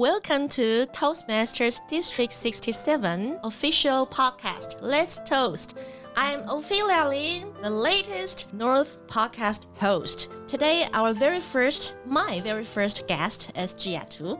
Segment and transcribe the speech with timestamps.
[0.00, 4.76] Welcome to Toastmasters District 67 official podcast.
[4.80, 5.76] Let's toast.
[6.16, 10.30] I'm Ophelia Lin, the latest North podcast host.
[10.46, 14.38] Today, our very first, my very first guest is Gia To.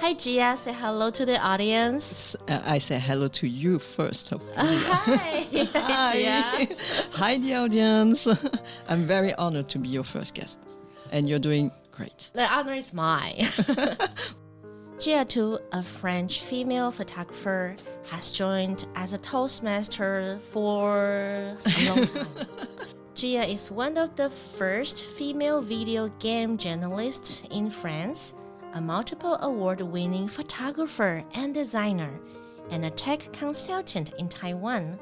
[0.00, 0.54] Hi, Gia.
[0.58, 2.36] Say hello to the audience.
[2.46, 4.32] Uh, I say hello to you first.
[4.32, 5.48] Of Uh, hi.
[5.76, 6.74] Hi, Gia.
[7.12, 8.28] Hi, the audience.
[8.90, 10.58] I'm very honored to be your first guest,
[11.10, 12.28] and you're doing great.
[12.34, 13.48] The honor is mine.
[15.00, 17.74] Gia To, a French female photographer,
[18.10, 22.26] has joined as a Toastmaster for a long time.
[23.14, 28.34] Gia is one of the first female video game journalists in France,
[28.74, 32.20] a multiple award winning photographer and designer,
[32.68, 34.98] and a tech consultant in Taiwan.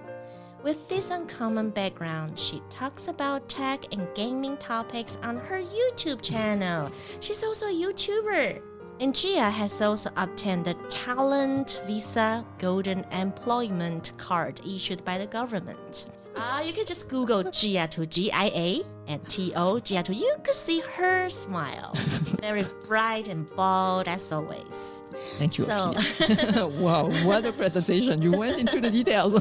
[0.62, 6.88] With this uncommon background, she talks about tech and gaming topics on her YouTube channel.
[7.18, 8.62] She's also a YouTuber.
[9.00, 16.06] And Gia has also obtained the Talent Visa Golden Employment Card issued by the government.
[16.34, 20.12] Uh, you can just Google Gia To G I A and T O Gia To.
[20.14, 21.92] You could see her smile.
[22.40, 25.02] Very bright and bold as always.
[25.38, 25.64] Thank you.
[25.64, 25.94] So-
[26.80, 28.20] wow, what a presentation!
[28.22, 29.40] You went into the details.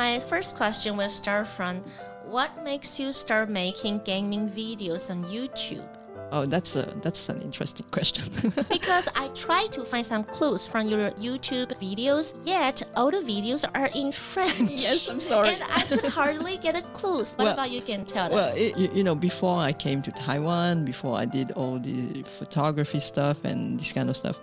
[0.00, 1.74] My first question will start from
[2.24, 5.86] what makes you start making gaming videos on YouTube?
[6.32, 8.24] Oh, that's a that's an interesting question.
[8.76, 13.62] Because I try to find some clues from your YouTube videos, yet all the videos
[13.78, 14.72] are in French.
[14.86, 15.50] Yes, I'm sorry.
[15.54, 17.28] And I could hardly get a clues.
[17.36, 18.56] What Well- about you can tell well, us?
[18.64, 23.00] it, you, you know, before I came to Taiwan, before I did all the photography
[23.12, 24.36] stuff and this kind of stuff,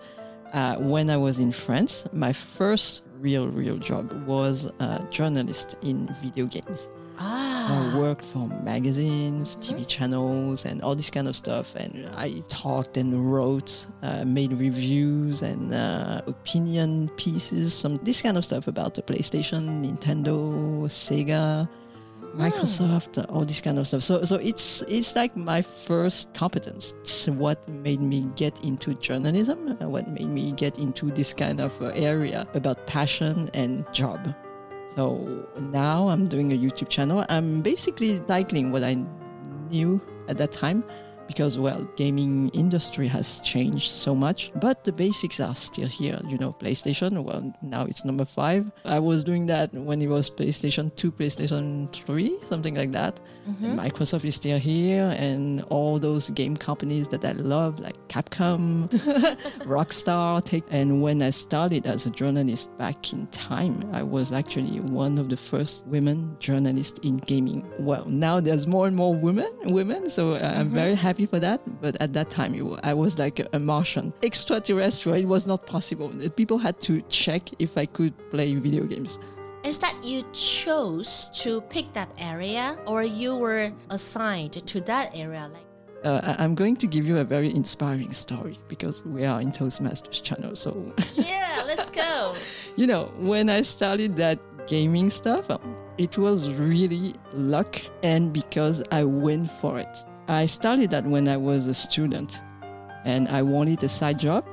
[0.53, 1.93] uh, when I was in France,
[2.25, 2.89] my first
[3.19, 6.89] real real job was a journalist in video games.
[7.19, 7.91] ah.
[7.93, 11.75] I worked for magazines, TV channels, and all this kind of stuff.
[11.75, 18.37] And I talked and wrote, uh, made reviews and uh, opinion pieces, some this kind
[18.37, 21.67] of stuff about the PlayStation, Nintendo, Sega,
[22.35, 24.03] Microsoft, all this kind of stuff.
[24.03, 26.93] So, so it's it's like my first competence.
[27.01, 29.77] It's what made me get into journalism.
[29.79, 34.33] What made me get into this kind of uh, area about passion and job.
[34.95, 37.25] So now I'm doing a YouTube channel.
[37.29, 38.97] I'm basically cycling what I
[39.69, 40.83] knew at that time
[41.27, 46.19] because well gaming industry has changed so much but the basics are still here.
[46.27, 48.71] You know playstation well now it's number five.
[48.85, 53.19] I was doing that when it was playstation 2 playstation 3 something like that.
[53.47, 53.79] Mm-hmm.
[53.79, 58.89] microsoft is still here and all those game companies that i love like capcom
[59.63, 64.81] rockstar take and when i started as a journalist back in time i was actually
[64.81, 67.65] one of the first women journalists in gaming.
[67.79, 71.95] Well now there's more and more women women so i'm very happy for that but
[72.01, 76.57] at that time wa- i was like a, martian extraterrestrial it was not possible people
[76.57, 79.19] had to check if i could play video games
[79.63, 85.49] Is that you chose to pick that area or you were assigned to that area?
[85.53, 85.65] Like
[86.05, 89.51] uh, I- i'm going to give you a very inspiring story because we are in
[89.51, 90.69] toastmasters channel so
[91.31, 92.35] Yeah, let's go.
[92.79, 95.45] you know, when I started that gaming stuff,
[95.97, 96.39] it was
[96.69, 97.73] really luck
[98.03, 99.95] and because I went for it.
[100.27, 102.41] I started that when I was a student
[103.05, 104.45] and I wanted a side job.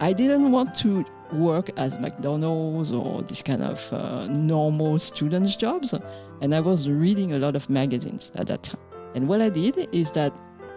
[0.00, 5.94] I didn't want to work as McDonald's or this kind of uh, normal students' jobs.
[6.40, 8.80] And I was reading a lot of magazines at that time.
[9.14, 10.32] And what I did is that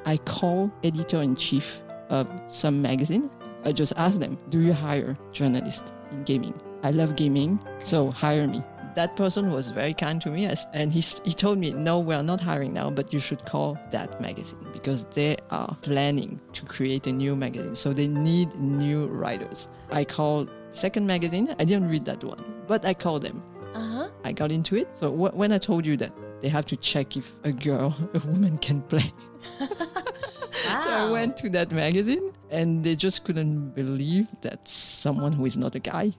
[0.06, 3.30] I called editor in chief of some magazine
[3.63, 6.59] I just asked them, do you hire journalists in gaming?
[6.84, 8.63] I love gaming, so hire me.
[8.96, 12.21] That person was very kind to me as- and he, he told me, no, we're
[12.24, 17.07] not hiring now, but you should call that magazine because they are planning to create
[17.07, 17.75] a new magazine.
[17.75, 19.68] So they need new writers.
[19.92, 21.56] I called second magazine.
[21.60, 23.42] I didn't read that one, but I called them.
[23.74, 24.10] Uh huh.
[24.25, 24.88] I got into it.
[24.98, 26.12] So wh- when I told you that
[26.42, 29.13] they have to check if a girl, a woman can play,
[29.60, 29.68] Wow.
[30.83, 35.56] so I went to that magazine and they just couldn't believe that someone who is
[35.57, 36.13] not a guy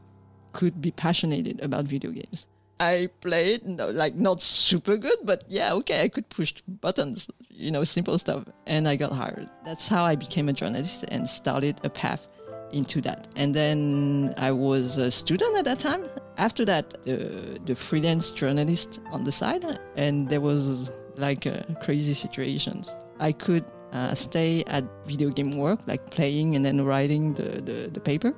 [0.53, 2.47] could be passionate about video games.
[2.81, 7.71] I played no, like not super good, but yeah, okay, I could push buttons, you
[7.71, 9.49] know, simple stuff, and I got hired.
[9.65, 12.29] That's how I became a journalist and started a path
[12.73, 13.29] into that.
[13.37, 16.09] And then I was a student at that time.
[16.39, 19.65] After that, the the freelance journalist on the side,
[19.97, 22.89] and there was like uh, crazy situations.
[23.21, 27.91] I could uh, stay at video game work, like playing and then writing the, the,
[27.93, 28.35] the paper,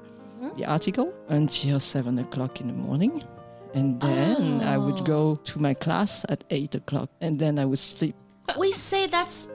[0.57, 3.25] the article, until seven o'clock in the morning.
[3.75, 5.05] And then I would Oh.
[5.05, 8.15] go to my class at eight o'clock, and then I would sleep.
[8.59, 9.49] we say that's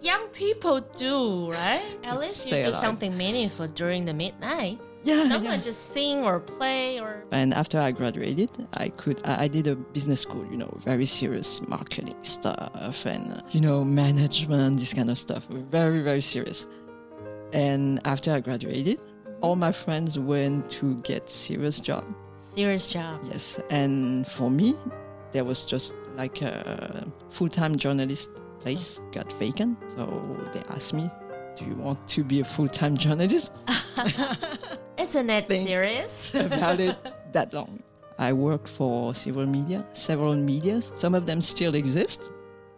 [0.00, 1.82] young people do, right?
[2.04, 2.80] At least you Stay do alive.
[2.80, 4.80] something meaningful during the midnight.
[5.04, 9.48] Yeah, Someone just sing or play or And after I graduated, I could I, I
[9.48, 14.80] did a business school, you know, very serious marketing stuff and uh, you know management,
[14.80, 16.66] this kind of stuff, very very serious.
[17.52, 19.00] And after I graduated,
[19.42, 22.04] all my friends went to get serious job.
[22.56, 23.20] Serious job.
[23.24, 24.74] Yes, and for me,
[25.32, 28.30] there was just like a full-time journalist
[28.60, 30.06] place got vacant, so
[30.52, 31.10] they asked me,
[31.56, 33.52] "Do you want to be a full-time journalist?"
[34.98, 36.34] Isn't it serious?
[36.34, 36.96] about it
[37.32, 37.82] that long.
[38.18, 40.90] I worked for several media, several medias.
[40.94, 42.30] Some of them still exist.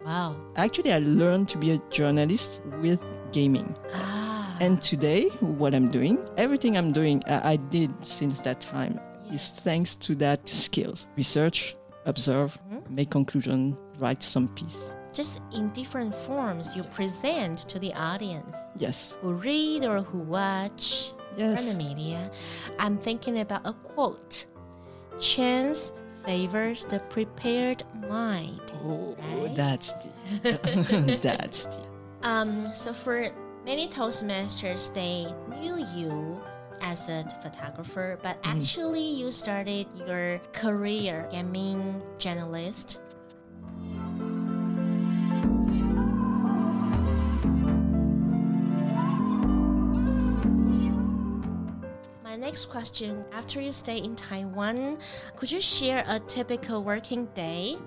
[0.05, 0.35] wow.
[0.55, 2.99] Actually, I learned to be a journalist with
[3.31, 3.73] gaming.
[3.93, 4.57] Ah.
[4.59, 8.99] And today, what I'm doing, everything I'm doing, I I did since that time,
[9.33, 11.07] is thanks to that skills.
[11.17, 12.89] Research, observe, Mhm.
[12.89, 14.79] make conclusion, write some piece.
[15.11, 19.17] just in different forms you present to the audience Yes.
[19.21, 22.29] who read or who watch from the media.
[22.77, 24.45] I'm thinking about a quote.
[25.19, 25.91] Chance
[26.25, 28.61] favors the prepared mind.
[28.85, 29.55] Oh, Right?
[29.55, 30.43] that's deep.
[31.21, 31.85] that's deep.
[32.21, 33.29] Um, so for
[33.65, 35.25] many Toastmasters, they
[35.59, 36.39] knew you
[36.81, 38.59] as a photographer, but mm-hmm.
[38.59, 42.99] actually you started your career gaming journalist.
[52.23, 54.97] My next question after you stay in Taiwan,
[55.35, 57.77] could you share a typical working day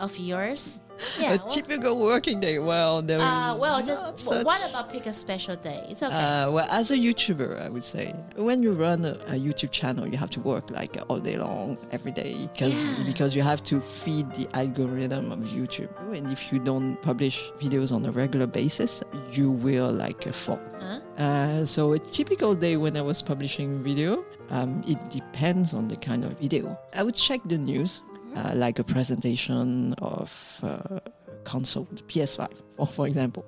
[0.00, 0.80] of yours?
[1.18, 2.58] a well- typical working day.
[2.58, 5.86] Well, there uh, well, just such- what about pick a special day?
[5.88, 6.14] It's okay.
[6.14, 10.06] Uh, well, as a YouTuber, I would say when you run a, a YouTube channel,
[10.06, 13.04] you have to work like all day long, every day, because Yeah.
[13.06, 15.88] because you have to feed the algorithm of YouTube.
[16.14, 19.02] And if you don't publish videos on a regular basis,
[19.32, 20.60] you will like uh, fall.
[20.80, 21.00] huh?
[21.24, 25.96] Uh, so a typical day when I was publishing video, um, it depends on the
[25.96, 26.78] kind of video.
[26.94, 28.02] I would check the news,
[28.36, 31.00] uh, like a presentation of uh,
[31.44, 33.44] console, the PS5, for, for example.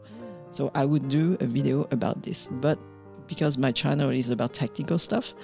[0.50, 2.78] So I would do a video about this, but
[3.26, 5.34] because my channel is about technical stuff,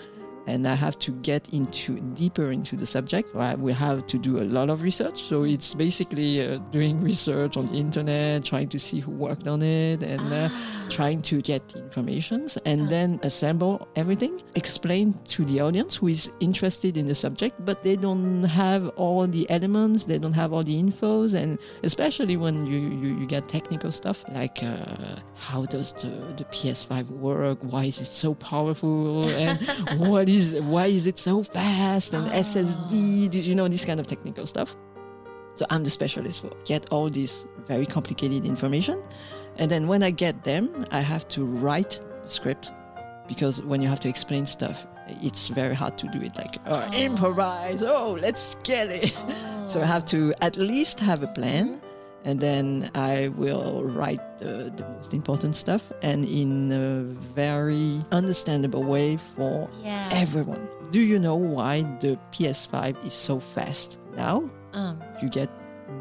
[0.50, 1.90] and I have to get into
[2.22, 5.18] deeper into the subject, I will have to do a lot of research.
[5.30, 9.60] So it's basically uh, doing research on the internet, trying to see who worked on
[9.62, 10.86] it, and uh, Ah.
[10.98, 12.90] trying to get the informations and Uh.
[12.94, 15.04] then assemble everything, explain
[15.34, 19.44] to the audience who is interested in the subject, but they don't have all the
[19.56, 21.50] elements, they don't have all the infos, and
[21.90, 25.16] especially when you, you, you get technical stuff like uh,
[25.46, 26.10] how does the,
[26.40, 29.54] the PS5 work, why is it so powerful, and
[30.10, 30.37] what is
[30.72, 32.34] why is it so fast, and ah.
[32.34, 32.40] Oh.
[32.40, 34.74] SSD, you know, this kind of technical stuff.
[35.54, 39.02] So I'm the specialist for get all this very complicated information.
[39.56, 42.70] And then when I get them, I have to write the script
[43.26, 44.86] because when you have to explain stuff,
[45.22, 46.92] it's very hard to do it like oh, Oh.
[46.94, 47.82] improvise.
[47.82, 49.12] Oh, let's get it.
[49.16, 49.66] Ah.
[49.68, 51.80] So I have to at least have a plan.
[52.24, 57.02] And then I will write the, the most important stuff and in a
[57.34, 60.08] very understandable way for yeah.
[60.12, 60.68] everyone.
[60.90, 64.50] Do you know why the PS5 is so fast now?
[64.72, 65.48] um, You get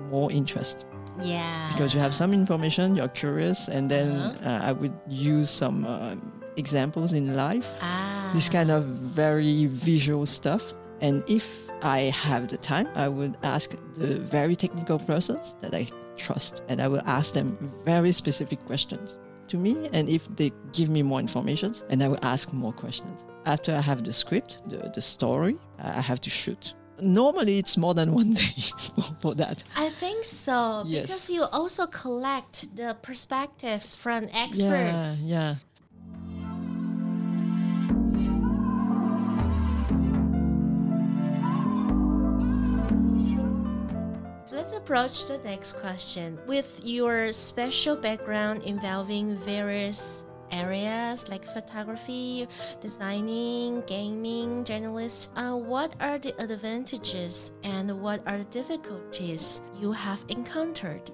[0.10, 0.86] more interest
[1.22, 1.70] yeah.
[1.74, 4.50] because you have some information, you're curious, and then Uh-huh.
[4.50, 6.22] uh, I would use some um,
[6.58, 8.32] examples in life, ah.
[8.34, 10.74] this kind of very visual stuff.
[11.00, 15.88] And if I have the time, I would ask the very technical persons that I
[16.18, 19.90] trust, and I will ask them very specific questions to me.
[19.94, 23.26] And if they give me more information, and I will ask more questions.
[23.46, 26.74] After I have the script, the, the story, I have to shoot.
[27.00, 28.56] Normally, it's more than one day
[28.96, 29.64] for, for that.
[29.76, 31.06] I think so Yes.
[31.08, 35.24] because you also collect the perspectives from experts.
[35.24, 35.56] Yeah, yeah.
[44.68, 46.38] Let's approach the next question.
[46.46, 52.50] With your special background involving various areas like photography,
[52.82, 60.26] designing, gaming, journalists, uh, what are the advantages and what are the difficulties you have
[60.28, 61.12] encountered?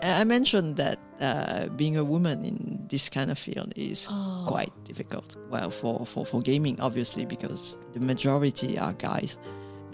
[0.00, 4.44] I mentioned that uh, being a woman in this kind of field is Oh.
[4.46, 5.34] quite difficult.
[5.50, 9.36] Well, for, for, for gaming, obviously, because the majority are guys.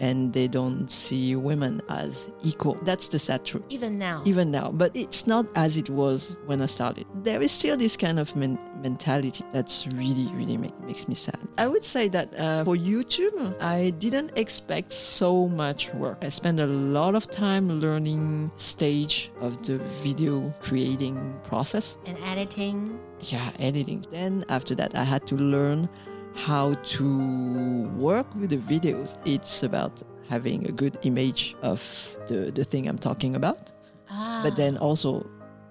[0.00, 2.74] And they don't see women as equal.
[2.82, 3.64] That's the sad truth.
[3.68, 4.22] Even now.
[4.24, 7.06] Even now, but it's not as it was when I started.
[7.22, 11.38] There is still this kind of men- mentality that's really, really make, makes me sad.
[11.58, 16.18] I would say that uh, for YouTube, I didn't expect so much work.
[16.22, 21.96] I spent a lot of time learning stage of the video creating process.
[22.06, 22.98] and editing.
[23.20, 24.04] Yeah, editing.
[24.10, 25.88] Then after that, I had to learn
[26.34, 29.16] how to work with the videos.
[29.24, 31.80] It's about having a good image of
[32.26, 33.70] the, the thing I'm talking about,
[34.10, 34.40] Ah.
[34.44, 35.26] but then also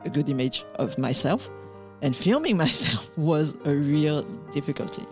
[0.05, 1.49] a good image of myself.
[2.01, 5.05] And filming myself was a real difficulty.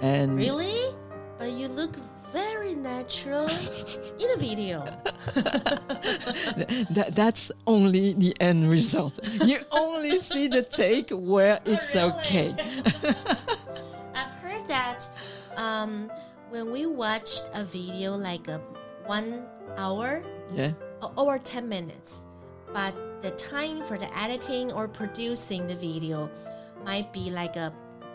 [0.00, 0.94] And Really?
[1.38, 1.96] But you look
[2.32, 3.48] very natural
[4.20, 4.84] in a video.
[6.90, 9.18] that, that's only the end result.
[9.44, 12.12] You only see the take where it's Really?
[12.12, 12.54] okay.
[14.78, 15.08] That
[15.56, 16.10] um,
[16.50, 18.58] when we watched a video like a
[19.06, 19.42] one
[19.76, 20.22] hour
[20.54, 20.72] Yeah.
[21.16, 22.22] or 10 minutes,
[22.72, 26.30] but the time for the editing or producing the video
[26.84, 27.72] might be like a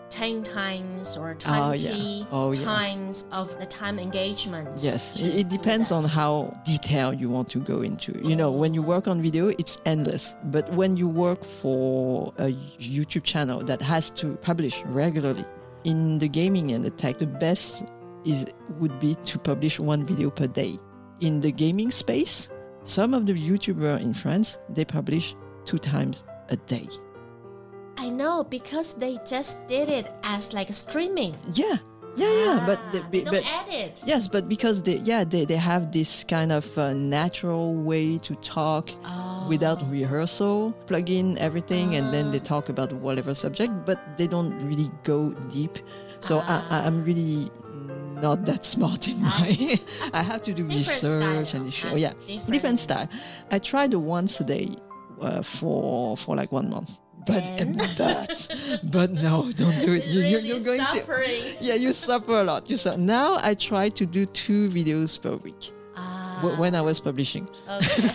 [0.09, 2.25] 10 times or 20 Oh, yeah.
[2.31, 2.63] Oh, yeah.
[2.63, 4.69] times of the time engagement.
[4.81, 8.11] Yes, it, it depends on how detailed you want to go into.
[8.23, 10.33] You know, when you work on video, it's endless.
[10.45, 15.45] But when you work for a YouTube channel that has to publish regularly,
[15.83, 17.83] in the gaming and the tech, the best
[18.25, 18.45] is
[18.79, 20.79] would be to publish one video per day.
[21.19, 22.49] In the gaming space,
[22.83, 25.35] some of the YouTubers in France they publish
[25.65, 26.87] two times a day.
[27.97, 31.37] I know because they just did it as like streaming.
[31.53, 31.77] Yeah,
[32.15, 32.63] yeah, yeah.
[32.65, 34.01] But the, Ah, they don't but edit.
[34.05, 38.35] Yes, but because they yeah they, they have this kind of uh, natural way to
[38.35, 39.45] talk Oh.
[39.49, 42.43] without rehearsal, plug in everything, and then they Ah.
[42.53, 45.79] talk about whatever subject, but they don't really go deep.
[46.19, 47.49] So I, I, I'm really
[48.21, 49.79] not that smart in my.
[50.13, 50.73] I have to do Ah.
[50.73, 51.61] Research style.
[51.61, 52.51] and Ah, oh, yeah, different.
[52.53, 53.09] different style.
[53.51, 54.75] I tried once a day
[55.21, 57.77] uh, for for like one month, but Then?
[57.97, 60.05] but but no, don't do it.
[60.05, 62.69] You, Really you're going to yeah, you suffer a lot.
[62.69, 62.97] You suffer.
[62.97, 67.47] Now I try to do two videos per week Ah, when I was publishing.
[67.69, 68.09] okay.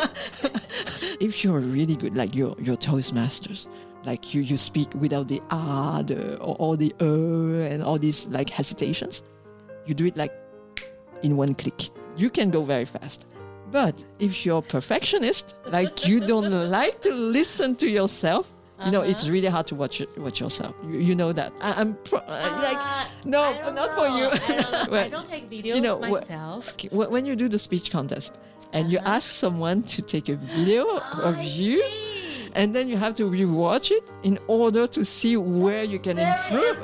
[1.20, 3.66] If you're really good, like you're, you're Toastmasters,
[4.04, 8.26] like you, you speak without the ah, the, or, or the uh, and all these
[8.26, 9.22] like hesitations,
[9.86, 10.32] you do it like
[11.22, 11.88] in one click.
[12.16, 13.26] You can go very fast.
[13.80, 18.44] But if you're a perfectionist, like you don't like to listen to yourself,
[18.86, 19.32] you know, it's Uh-huh.
[19.34, 20.74] really hard to watch watch yourself.
[20.90, 21.50] You, you know that.
[21.60, 22.82] I, I'm pro- uh, like
[23.34, 23.42] no,
[23.80, 24.26] not for you.
[24.32, 24.98] I don't, know.
[25.06, 26.62] I don't take videos you know, myself.
[27.14, 28.30] When you do the speech contest
[28.76, 29.16] and you Uh-huh.
[29.16, 32.50] ask someone to take a video Oh, of I you see.
[32.58, 36.76] and then you have to rewatch it in order to see where you can improve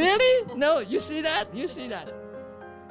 [0.00, 0.32] really
[0.64, 2.06] no you see that you see that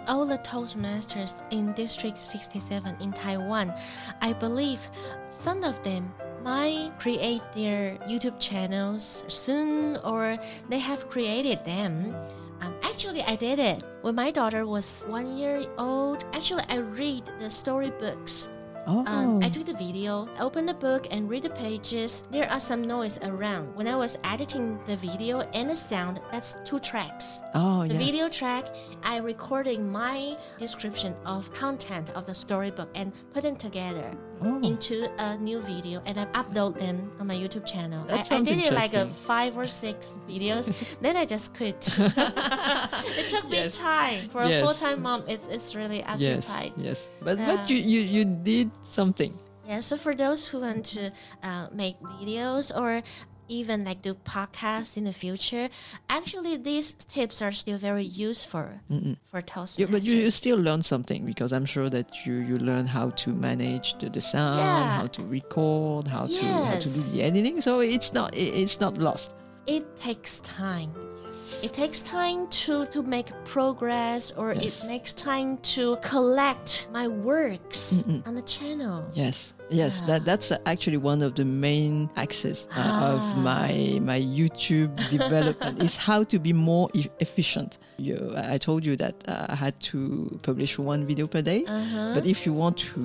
[0.07, 3.73] all the Toastmasters in District 67 in Taiwan,
[4.21, 4.89] I believe
[5.29, 10.37] some of them might create their YouTube channels soon or
[10.69, 12.15] they have created them.
[12.61, 16.25] Um, actually, I did it when my daughter was one year old.
[16.33, 18.49] Actually, I read the storybooks.
[18.87, 22.23] Oh Um, I took the video, opened the book, and read the pages.
[22.31, 23.75] There are some noise around.
[23.75, 27.41] When I was editing the video and the sound, that's two tracks.
[27.55, 28.65] oh The yeah video track,
[29.03, 34.11] I recording my description of content of the storybook and put them together
[34.45, 34.67] oh.
[34.67, 38.05] into a new video and I upload them on my YouTube channel.
[38.09, 40.71] I, I did it like a five or six videos.
[41.01, 41.95] then I just quit.
[41.99, 44.29] it took me time.
[44.29, 46.73] For a full-time mom, it's, it's really yes occupied.
[46.77, 47.09] yes yes.
[47.21, 47.55] but Yeah.
[47.55, 49.33] but you, you you did something
[49.63, 51.07] Yeah, so for those who want to
[51.39, 52.99] uh, make videos or
[53.47, 55.69] even like do podcasts in the future,
[56.09, 58.67] actually these tips are still very useful
[59.31, 59.79] for Toastmasters.
[59.79, 63.09] Yeah, but you, you still learn something because I'm sure that you, you learn how
[63.11, 64.97] to manage the, the sound, Yeah.
[64.99, 67.61] how to record, how to how to do the editing.
[67.61, 69.33] So it's not it- it's not lost.
[69.67, 70.91] it takes time.
[71.61, 74.83] It takes time to, to make progress or Yes.
[74.83, 79.03] it makes time to collect my works on the channel.
[79.13, 83.13] Yes, yes, that that's actually one of the main axes uh, Ah.
[83.15, 87.77] of my my YouTube development is how to be more e- efficient.
[87.97, 92.13] You, I told you that uh, I had to publish one video per day, Uh-huh.
[92.15, 92.99] but if you want to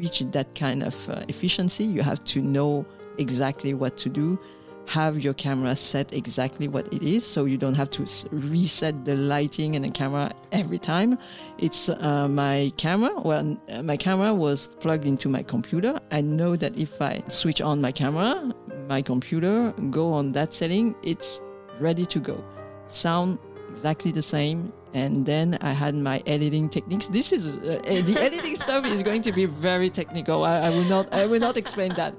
[0.00, 2.84] reach that kind of uh, efficiency, you have to know
[3.18, 4.38] exactly what to do.
[4.88, 9.16] Have your camera set exactly what it is, so you don't have to reset the
[9.16, 11.18] lighting and the camera every time.
[11.58, 13.12] It's uh, my camera.
[13.20, 16.00] Well, uh, my camera was plugged into my computer.
[16.10, 18.50] I know that if I switch on my camera,
[18.88, 21.42] my computer go on that setting, it's
[21.80, 22.42] ready to go.
[22.86, 23.38] Sound
[23.70, 27.06] exactly the same, and then I had my editing techniques.
[27.06, 30.44] This is uh, uh, the editing stuff is going to be very technical.
[30.44, 32.14] I, I will not I will not explain that,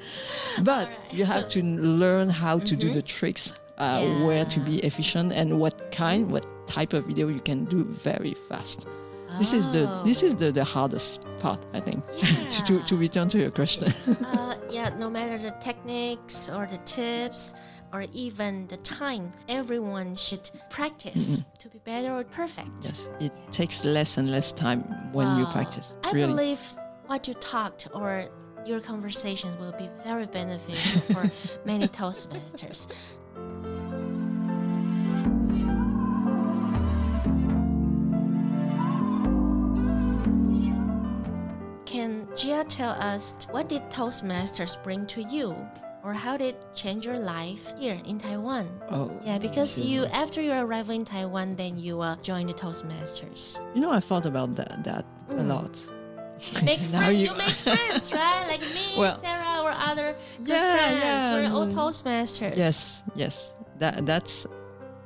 [0.63, 1.13] but Alright.
[1.13, 5.60] you have to learn how to do the tricks, uh, where to be efficient, and
[5.60, 8.88] what kind, what type of video you can do very fast.
[9.38, 12.03] This is the this is the, the hardest part, I think.
[12.53, 13.94] to, to to return to your question.
[14.25, 17.53] uh, yeah, no matter the techniques or the tips
[17.91, 21.58] or even the time, everyone should practice mm-hmm.
[21.60, 22.69] to be better or perfect.
[22.81, 24.81] yes, it takes less and less time
[25.12, 25.98] when you practice.
[26.03, 26.27] I really.
[26.27, 26.62] believe
[27.08, 28.25] what you talked or
[28.65, 31.31] your conversation will be very beneficial for
[31.65, 32.88] many Toastmasters.
[41.86, 45.55] Can Gia tell us what did Toastmasters bring to you?
[46.03, 48.70] Or how did it change your life here in Taiwan?
[48.89, 53.60] oh, Yeah, because you after your arrival in Taiwan, then you uh, joined the Toastmasters.
[53.75, 55.48] You know, I thought about that that a Mm.
[55.48, 55.75] lot.
[56.63, 57.36] Make friends, you- you...
[57.36, 58.46] make friends, right?
[58.48, 61.00] Like me, Well- Sarah, or other good Yeah, friends.
[61.03, 61.68] yeah, We're all.
[61.68, 62.56] Toastmasters.
[62.56, 63.53] Yes, yes.
[63.79, 64.46] That that's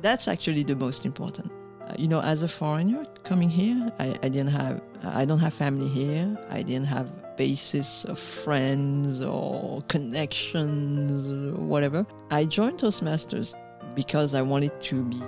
[0.02, 1.50] that's actually the most important.
[1.90, 5.54] Uh, you know, as a foreigner coming here, I, I didn't have I don't have
[5.54, 6.38] family here.
[6.52, 12.06] I didn't have basis of friends or connections whatever.
[12.32, 13.56] I joined Toastmasters
[13.96, 15.22] because I wanted to be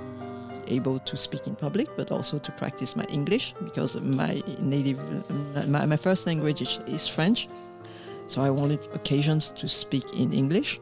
[0.67, 4.99] able to speak in public, but also to practice my English because my native
[5.67, 7.47] my, my first language is, is French.
[8.27, 10.79] So I wanted occasions to speak in English.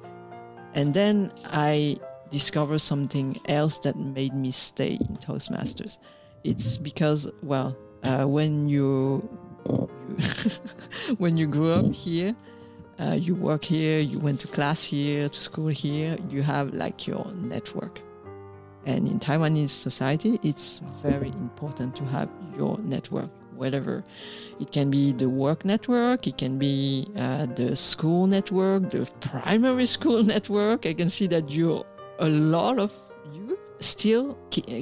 [0.73, 1.97] And then I
[2.31, 5.99] discovered something else that made me stay in Toastmasters.
[6.43, 9.29] It's because, well, uh, when you
[11.17, 12.35] when you grew up here,
[12.99, 17.07] uh, you work here, you went to class here, to school here, you have like
[17.07, 17.99] your network.
[18.85, 24.03] And in Taiwanese society, it's very important to have your network, whatever.
[24.59, 29.85] It can be the work network, it can be uh, the school network, the primary
[29.85, 30.85] school network.
[30.85, 31.85] I can see that you,
[32.19, 32.93] a lot of
[33.33, 34.37] you, still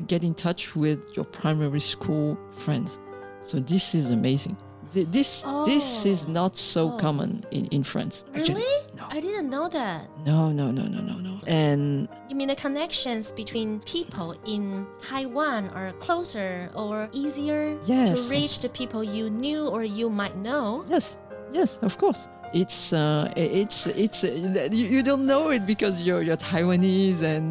[0.08, 3.00] get in touch with your primary school friends.
[3.42, 4.58] So this is amazing.
[4.94, 6.32] Th- This this is Oh.
[6.32, 6.98] not so Oh.
[7.00, 8.26] common in, in France.
[8.36, 8.86] Actually, Really?
[8.98, 10.08] no, I didn't know that.
[10.26, 11.40] no, no, no, no, no, no.
[11.48, 18.28] And You mean the connections between people in Taiwan are closer or easier Yes.
[18.28, 20.84] to reach the people you knew or you might know?
[20.90, 21.18] Yes,
[21.54, 22.28] yes, of course.
[22.54, 27.48] It's uh, it's it's uh, you, you don't know it because you're you're Taiwanese and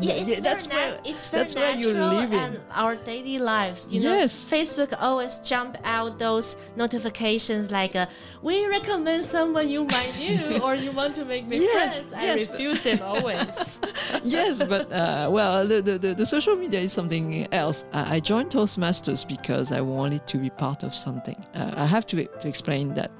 [0.00, 2.38] Yeah, it's that's very where nat- it's very that's where you natural live in.
[2.38, 3.86] and our daily lives.
[3.90, 8.06] You know, Facebook always jump out those notifications like, uh,
[8.42, 12.22] "We recommend someone you might knew or you want to make me Yes, friends." I
[12.24, 13.80] yes, but- refuse them always.
[14.24, 17.84] yes, but uh, well, the, the, the, the social media is something else.
[17.92, 21.36] I, I joined Toastmasters because I wanted to be part of something.
[21.54, 23.10] Uh, I have to to explain that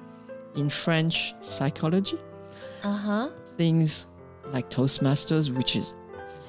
[0.56, 2.18] in French psychology,
[2.82, 3.30] uh huh.
[3.56, 4.06] things
[4.52, 5.94] like Toastmasters, which is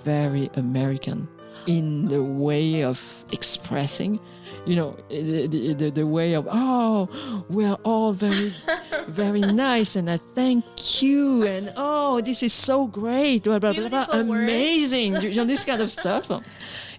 [0.04, 1.28] very American
[1.68, 4.20] in the way of expressing,
[4.66, 8.54] you know, the, the, the, way of, oh, we're all very,
[9.08, 13.90] very nice and I thank you and oh, this is so great, blah, blah, blah,
[13.90, 16.32] blah, amazing, you know, this kind of stuff.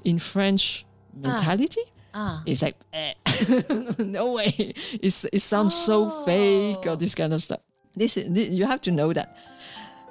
[0.04, 0.84] In French
[1.14, 1.82] mentality,
[2.14, 2.42] Ah.
[2.44, 3.14] it's like, eh,
[3.98, 4.74] no way.
[5.00, 6.96] It's, it sounds so fake or Oh.
[6.96, 7.60] this kind of stuff.
[7.96, 9.36] This is, you have to know that.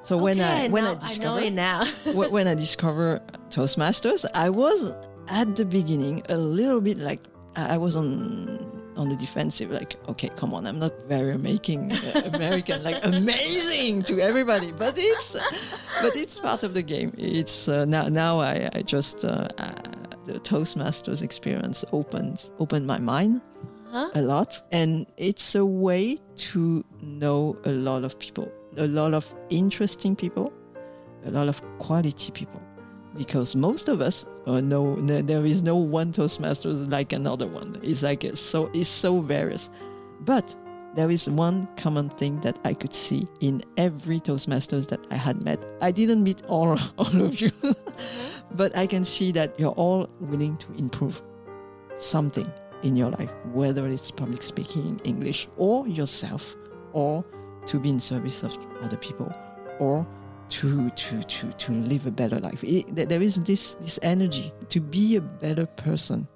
[0.04, 1.86] So when I Okay, when I I know discovered it now.
[2.14, 4.94] when I discovered Toastmasters, I was
[5.28, 7.22] at the beginning a little bit like
[7.56, 8.60] I I was on
[8.98, 9.72] on the defensive.
[9.72, 14.96] Like, okay, come on, I'm not very making uh, American like amazing to everybody, but
[14.98, 15.34] it's
[16.02, 17.14] but it's part of the game.
[17.18, 19.72] It's uh, now now I I just uh, uh,
[20.26, 23.42] the Toastmasters experience opened opened my mind
[23.92, 24.10] Huh?
[24.16, 26.18] a lot and it's a way
[26.54, 30.52] to know a lot of people a lot of interesting people
[31.26, 32.62] a lot of quality people
[33.18, 37.80] because most of us uh, no, there is no one toastmasters like another one.
[37.84, 39.70] It's like a, so it's so various.
[40.22, 40.56] But
[40.96, 45.42] there is one common thing that i could see in every toastmasters that i had
[45.42, 45.64] met.
[45.80, 47.50] I didn't meet all, all of you
[48.56, 51.22] but i can see that you're all willing to improve
[51.96, 52.52] something
[52.84, 56.56] in your life, whether it's public speaking, English, or yourself,
[56.94, 57.24] or
[57.68, 59.32] to be in service of other people,
[59.80, 60.06] or
[60.50, 62.64] to to to to live a better life.
[62.64, 66.28] It, there- is this this energy to be a better person,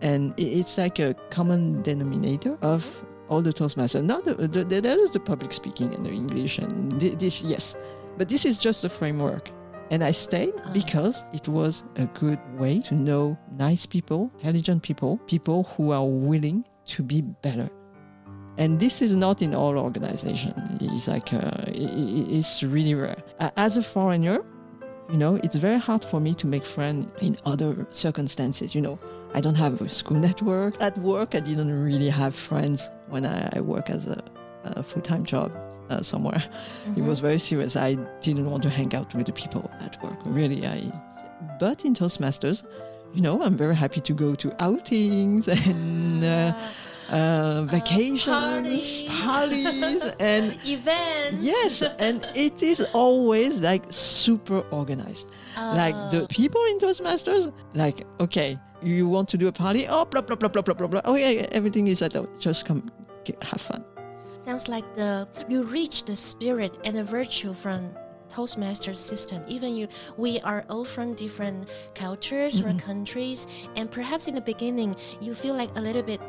[0.00, 4.02] and it- it's like a common denominator of all the Toastmasters.
[4.04, 7.76] Not the, the, the, there is the public speaking and the English and this yes,
[8.16, 9.50] but this is just a framework.
[9.90, 10.70] And I stayed Ah.
[10.72, 16.04] because it was a good way to know nice people, intelligent people, people who are
[16.06, 17.68] willing to be better.
[18.58, 20.82] And this is not in all organizations.
[20.82, 23.22] It's like uh, it, it's really rare.
[23.56, 24.44] As a foreigner,
[25.08, 28.74] you know, it's very hard for me to make friends in other circumstances.
[28.74, 28.98] You know,
[29.32, 30.82] I don't have a school network.
[30.82, 34.22] At work, I didn't really have friends when I, I work as a,
[34.64, 35.52] a full-time job
[35.88, 36.42] uh, somewhere.
[36.42, 37.00] Mm-hmm.
[37.00, 37.76] It was very serious.
[37.76, 40.18] I didn't want to hang out with the people at work.
[40.26, 40.92] Really, I.
[41.60, 42.66] But in Toastmasters,
[43.14, 46.24] you know, I'm very happy to go to outings and.
[46.24, 46.52] Uh,
[47.10, 51.38] uh, vacations, parties, parties and events.
[51.40, 55.28] Yes, and it is always like super organized.
[55.56, 59.86] Like the people in Toastmasters, like, okay, you want to do a party?
[59.88, 61.00] Oh, blah, blah, blah, blah, blah, blah, blah.
[61.04, 62.90] Oh, yeah, yeah everything is at Just come,
[63.24, 63.84] get, have fun.
[64.44, 67.90] Sounds like the you reach the spirit and the virtue from
[68.30, 69.42] Toastmasters system.
[69.46, 72.76] Even you, we are all from different cultures mm-hmm.
[72.76, 76.20] or countries, and perhaps in the beginning you feel like a little bit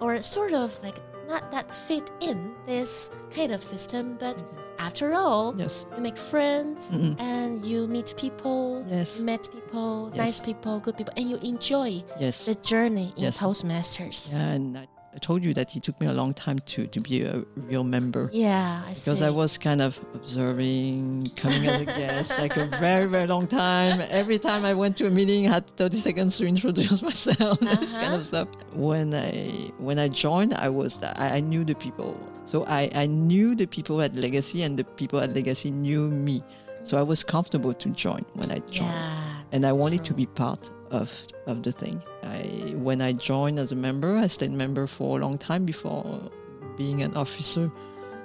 [0.00, 4.42] or sort of like not that fit in this kind of system, but
[4.78, 5.86] after all, yes.
[5.96, 7.20] you make friends mm-hmm.
[7.20, 9.18] and you meet people, yes.
[9.18, 10.18] you met people, yes.
[10.18, 12.46] nice people, good people, and you enjoy yes.
[12.46, 13.38] the journey in yes.
[13.40, 14.32] Toastmasters.
[14.32, 17.44] Yeah, I told you that it took me a long time to, to be a
[17.54, 18.30] real member.
[18.32, 19.24] Yeah, I because see.
[19.24, 24.02] I was kind of observing, coming as a guest, like a very, very long time.
[24.10, 27.76] Every time I went to a meeting, I had 30 seconds to introduce myself, uh-huh.
[27.76, 28.48] this kind of stuff.
[28.72, 32.18] When I when I joined, I was I, I knew the people.
[32.46, 36.42] So I, I knew the people at Legacy and the people at Legacy knew me.
[36.82, 38.90] So I was comfortable to join when I joined.
[38.90, 40.08] Yeah, and I wanted true.
[40.08, 42.02] to be part of of the thing.
[42.22, 46.30] I when I joined as a member, I stayed member for a long time before
[46.76, 47.70] being an officer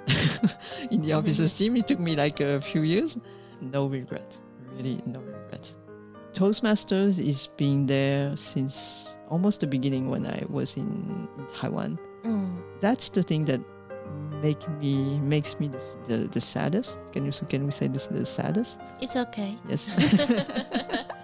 [0.90, 1.76] in the officers team.
[1.76, 3.16] It took me like a few years.
[3.60, 4.40] No regrets,
[4.74, 5.76] really no regrets.
[6.32, 11.98] Toastmasters is being there since almost the beginning when I was in, in Taiwan.
[12.22, 12.62] Mm.
[12.80, 13.60] That's the thing that
[14.42, 16.98] make me makes me the, the, the saddest.
[17.12, 18.80] Can you can we say this is the saddest?
[19.00, 19.56] It's okay.
[19.68, 19.90] Yes.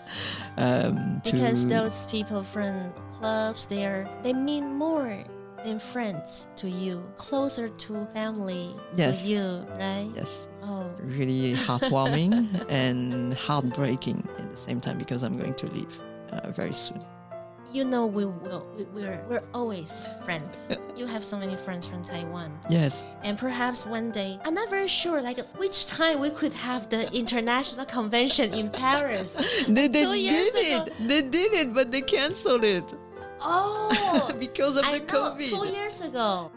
[0.57, 5.25] um, because those people from clubs, they are they mean more
[5.65, 9.23] than friends to you, closer to family yes.
[9.23, 10.11] to you, right?
[10.15, 10.47] Yes.
[10.63, 10.91] Oh.
[11.01, 16.01] Really heartwarming and heartbreaking at the same time because I'm going to leave
[16.31, 17.05] uh, very soon
[17.73, 20.69] you know we will we, we're we're always friends.
[20.97, 22.59] You have so many friends from taiwan.
[22.69, 23.05] Yes.
[23.23, 27.13] And perhaps one day i'm not very sure like which time we could have the
[27.13, 29.37] international convention in paris.
[29.69, 30.93] They, they did it.
[31.09, 32.85] They did it but they canceled it.
[33.41, 34.31] Oh.
[34.39, 35.49] Because of I the know, covid.
[35.49, 36.51] Two years ago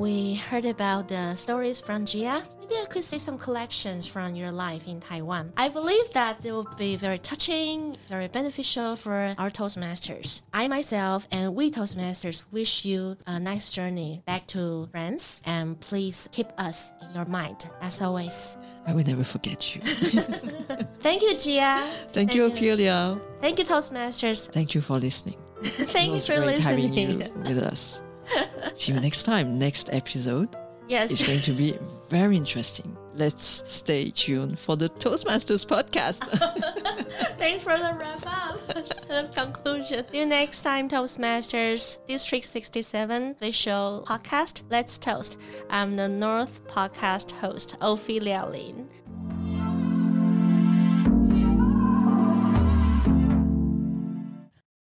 [0.00, 2.42] we heard about the stories from Gia.
[2.58, 5.52] Maybe I could see some collections from your life in Taiwan.
[5.58, 10.40] I believe that they will be very touching, very beneficial for our Toastmasters.
[10.54, 16.28] I myself and we Toastmasters wish you a nice journey back to France and please
[16.32, 18.56] keep us in your mind as always.
[18.86, 19.82] I will never forget you.
[21.00, 21.84] Thank you, Gia.
[21.84, 23.20] Thank, Thank you, Ophelia.
[23.42, 24.48] Thank you, Toastmasters.
[24.50, 25.38] Thank you for listening.
[25.62, 26.88] Thank you for listening.
[26.88, 28.02] Having you with us.
[28.74, 29.58] See you next time.
[29.58, 30.54] Next episode.
[30.88, 31.12] Yes.
[31.12, 32.96] It's going to be very interesting.
[33.14, 36.24] Let's stay tuned for the Toastmasters podcast.
[37.38, 40.04] Thanks for the wrap up, the conclusion.
[40.10, 44.62] See you next time, Toastmasters District 67 visual podcast.
[44.70, 45.36] Let's toast.
[45.68, 48.88] I'm the North podcast host, Ophelia Lin.